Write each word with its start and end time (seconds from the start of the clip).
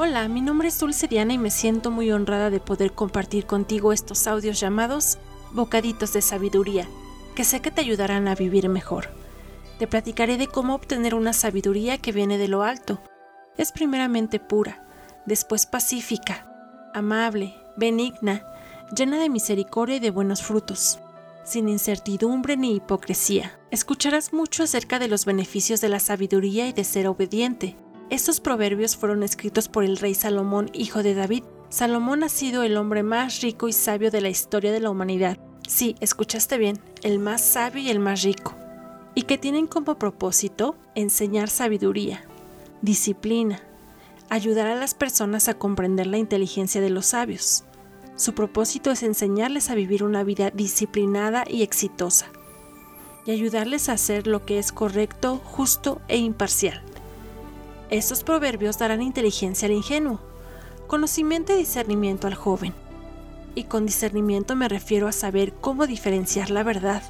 Hola, 0.00 0.28
mi 0.28 0.40
nombre 0.40 0.68
es 0.68 0.78
Dulce 0.78 1.08
Diana 1.08 1.32
y 1.32 1.38
me 1.38 1.50
siento 1.50 1.90
muy 1.90 2.12
honrada 2.12 2.50
de 2.50 2.60
poder 2.60 2.92
compartir 2.92 3.46
contigo 3.46 3.92
estos 3.92 4.28
audios 4.28 4.60
llamados 4.60 5.18
Bocaditos 5.50 6.12
de 6.12 6.22
Sabiduría, 6.22 6.88
que 7.34 7.42
sé 7.42 7.60
que 7.60 7.72
te 7.72 7.80
ayudarán 7.80 8.28
a 8.28 8.36
vivir 8.36 8.68
mejor. 8.68 9.08
Te 9.80 9.88
platicaré 9.88 10.36
de 10.36 10.46
cómo 10.46 10.76
obtener 10.76 11.16
una 11.16 11.32
sabiduría 11.32 11.98
que 11.98 12.12
viene 12.12 12.38
de 12.38 12.46
lo 12.46 12.62
alto. 12.62 13.02
Es 13.56 13.72
primeramente 13.72 14.38
pura, 14.38 14.86
después 15.26 15.66
pacífica, 15.66 16.46
amable, 16.94 17.56
benigna, 17.76 18.46
llena 18.96 19.18
de 19.18 19.28
misericordia 19.28 19.96
y 19.96 20.00
de 20.00 20.12
buenos 20.12 20.44
frutos, 20.44 21.00
sin 21.42 21.68
incertidumbre 21.68 22.56
ni 22.56 22.76
hipocresía. 22.76 23.58
Escucharás 23.72 24.32
mucho 24.32 24.62
acerca 24.62 25.00
de 25.00 25.08
los 25.08 25.24
beneficios 25.24 25.80
de 25.80 25.88
la 25.88 25.98
sabiduría 25.98 26.68
y 26.68 26.72
de 26.72 26.84
ser 26.84 27.08
obediente 27.08 27.74
estos 28.10 28.40
proverbios 28.40 28.96
fueron 28.96 29.22
escritos 29.22 29.68
por 29.68 29.84
el 29.84 29.98
rey 29.98 30.14
Salomón, 30.14 30.70
hijo 30.72 31.02
de 31.02 31.14
David. 31.14 31.44
Salomón 31.68 32.22
ha 32.22 32.30
sido 32.30 32.62
el 32.62 32.78
hombre 32.78 33.02
más 33.02 33.42
rico 33.42 33.68
y 33.68 33.74
sabio 33.74 34.10
de 34.10 34.22
la 34.22 34.30
historia 34.30 34.72
de 34.72 34.80
la 34.80 34.88
humanidad. 34.88 35.36
Sí, 35.66 35.94
escuchaste 36.00 36.56
bien, 36.56 36.80
el 37.02 37.18
más 37.18 37.42
sabio 37.42 37.82
y 37.82 37.90
el 37.90 37.98
más 37.98 38.22
rico. 38.22 38.54
Y 39.14 39.22
que 39.22 39.36
tienen 39.36 39.66
como 39.66 39.98
propósito 39.98 40.74
enseñar 40.94 41.50
sabiduría, 41.50 42.24
disciplina, 42.80 43.62
ayudar 44.30 44.68
a 44.68 44.76
las 44.76 44.94
personas 44.94 45.48
a 45.48 45.58
comprender 45.58 46.06
la 46.06 46.16
inteligencia 46.16 46.80
de 46.80 46.90
los 46.90 47.06
sabios. 47.06 47.64
Su 48.16 48.32
propósito 48.34 48.90
es 48.90 49.02
enseñarles 49.02 49.68
a 49.68 49.74
vivir 49.74 50.02
una 50.02 50.24
vida 50.24 50.50
disciplinada 50.50 51.44
y 51.46 51.62
exitosa, 51.62 52.26
y 53.26 53.32
ayudarles 53.32 53.90
a 53.90 53.92
hacer 53.92 54.26
lo 54.26 54.46
que 54.46 54.58
es 54.58 54.72
correcto, 54.72 55.42
justo 55.44 56.00
e 56.08 56.16
imparcial. 56.16 56.82
Estos 57.90 58.22
proverbios 58.22 58.78
darán 58.78 59.00
inteligencia 59.00 59.66
al 59.66 59.72
ingenuo, 59.72 60.20
conocimiento 60.86 61.54
y 61.54 61.56
discernimiento 61.56 62.26
al 62.26 62.34
joven. 62.34 62.74
Y 63.54 63.64
con 63.64 63.86
discernimiento 63.86 64.54
me 64.56 64.68
refiero 64.68 65.08
a 65.08 65.12
saber 65.12 65.54
cómo 65.54 65.86
diferenciar 65.86 66.50
la 66.50 66.62
verdad, 66.62 67.02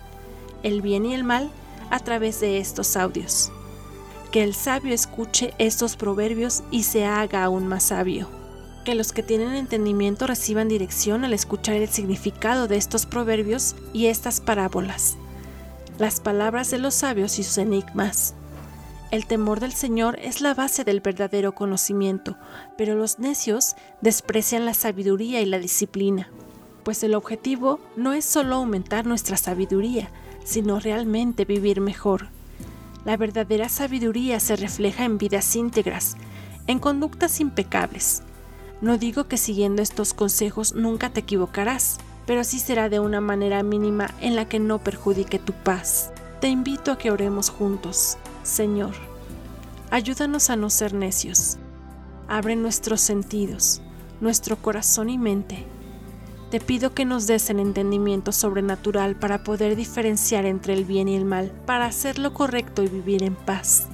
el 0.63 0.81
bien 0.81 1.05
y 1.05 1.15
el 1.15 1.25
mal 1.25 1.51
a 1.91 1.99
través 1.99 2.41
de 2.41 2.59
estos 2.59 2.97
audios. 2.97 3.51
Que 4.31 4.45
el 4.45 4.55
sabio 4.55 4.95
escuche 4.95 5.53
estos 5.59 5.97
proverbios 5.97 6.63
y 6.71 6.85
se 6.85 7.05
haga 7.05 7.43
aún 7.43 7.67
más 7.67 7.85
sabio. 7.85 8.29
Que 8.85 8.95
los 8.95 9.13
que 9.13 9.25
tienen 9.25 9.55
entendimiento 9.55 10.29
reciban 10.29 10.69
dirección 10.69 11.25
al 11.25 11.33
escuchar 11.33 11.75
el 11.75 11.89
significado 11.89 12.69
de 12.69 12.77
estos 12.77 13.05
proverbios 13.05 13.75
y 13.93 14.07
estas 14.07 14.41
parábolas. 14.41 15.17
Las 15.99 16.21
palabras 16.21 16.71
de 16.71 16.79
los 16.79 16.95
sabios 16.95 17.41
y 17.41 17.43
sus 17.43 17.59
enigmas. 17.59 18.35
El 19.11 19.25
temor 19.25 19.59
del 19.59 19.73
Señor 19.73 20.19
es 20.21 20.43
la 20.43 20.53
base 20.53 20.85
del 20.85 21.01
verdadero 21.01 21.55
conocimiento, 21.55 22.37
pero 22.77 22.95
los 22.95 23.19
necios 23.19 23.75
desprecian 24.03 24.67
la 24.67 24.75
sabiduría 24.75 25.41
y 25.41 25.47
la 25.47 25.59
disciplina, 25.59 26.29
pues 26.83 27.03
el 27.03 27.15
objetivo 27.15 27.81
no 27.97 28.13
es 28.13 28.27
solo 28.27 28.57
aumentar 28.57 29.07
nuestra 29.07 29.39
sabiduría, 29.39 30.11
sino 30.45 30.79
realmente 30.79 31.47
vivir 31.47 31.81
mejor. 31.81 32.29
La 33.07 33.17
verdadera 33.17 33.71
sabiduría 33.71 34.41
se 34.41 34.57
refleja 34.57 35.05
en 35.05 35.17
vidas 35.17 35.57
íntegras, 35.57 36.17
en 36.67 36.79
conductas 36.79 37.41
impecables. 37.41 38.23
No 38.83 38.99
digo 38.99 39.25
que 39.25 39.39
siguiendo 39.39 39.81
estos 39.81 40.13
consejos 40.13 40.75
nunca 40.75 41.09
te 41.09 41.21
equivocarás, 41.21 41.97
pero 42.27 42.45
sí 42.45 42.59
será 42.59 42.91
de 42.91 43.01
una 43.01 43.23
manera 43.23 43.63
mínima 43.63 44.11
en 44.21 44.37
la 44.37 44.47
que 44.47 44.59
no 44.59 44.79
perjudique 44.81 45.39
tu 45.39 45.55
paz. 45.55 46.11
Te 46.43 46.49
invito 46.49 46.93
a 46.93 46.99
que 46.99 47.11
oremos 47.11 47.49
juntos. 47.49 48.19
Señor, 48.49 48.95
ayúdanos 49.91 50.49
a 50.49 50.57
no 50.57 50.71
ser 50.71 50.95
necios. 50.95 51.59
Abre 52.29 52.57
nuestros 52.57 53.03
sentidos, 53.03 53.83
nuestro 54.23 54.57
corazón 54.57 55.11
y 55.11 55.19
mente. 55.19 55.67
Te 56.51 56.59
pido 56.59 56.95
que 56.95 57.05
nos 57.05 57.27
des 57.27 57.51
el 57.51 57.61
entendimiento 57.61 58.33
sobrenatural 58.33 59.17
para 59.17 59.45
poder 59.45 59.77
diferenciar 59.77 60.47
entre 60.47 60.73
el 60.73 60.87
bien 60.87 61.09
y 61.09 61.17
el 61.17 61.27
mal, 61.27 61.53
para 61.67 61.85
hacer 61.85 62.19
lo 62.19 62.33
correcto 62.33 62.83
y 62.83 62.89
vivir 62.89 63.23
en 63.23 63.35
paz. 63.35 63.87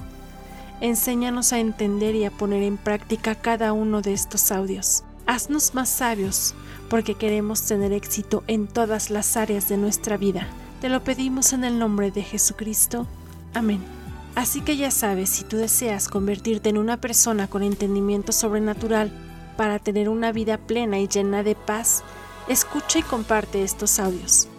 Enséñanos 0.79 1.51
a 1.51 1.59
entender 1.59 2.15
y 2.15 2.23
a 2.23 2.31
poner 2.31 2.63
en 2.63 2.77
práctica 2.77 3.35
cada 3.35 3.73
uno 3.73 4.01
de 4.01 4.13
estos 4.13 4.53
audios. 4.53 5.03
Haznos 5.27 5.75
más 5.75 5.89
sabios, 5.89 6.55
porque 6.89 7.15
queremos 7.15 7.63
tener 7.63 7.91
éxito 7.91 8.45
en 8.47 8.67
todas 8.67 9.09
las 9.09 9.35
áreas 9.35 9.67
de 9.67 9.75
nuestra 9.75 10.15
vida. 10.15 10.47
Te 10.79 10.87
lo 10.87 11.03
pedimos 11.03 11.51
en 11.51 11.65
el 11.65 11.77
nombre 11.77 12.09
de 12.09 12.23
Jesucristo. 12.23 13.05
Amén. 13.53 14.04
Así 14.35 14.61
que 14.61 14.75
ya 14.75 14.91
sabes, 14.91 15.29
si 15.29 15.45
tú 15.45 15.57
deseas 15.57 16.09
convertirte 16.09 16.69
en 16.69 16.77
una 16.77 16.97
persona 16.97 17.47
con 17.47 17.63
entendimiento 17.63 18.33
sobrenatural 18.33 19.11
para 19.55 19.79
tener 19.79 20.09
una 20.09 20.33
vida 20.33 20.57
plena 20.57 20.99
y 20.99 21.07
llena 21.07 21.41
de 21.41 21.55
paz, 21.55 22.03
escucha 22.49 22.99
y 22.99 23.03
comparte 23.03 23.63
estos 23.63 23.97
audios. 23.97 24.49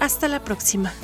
Hasta 0.00 0.26
la 0.26 0.42
próxima. 0.42 0.94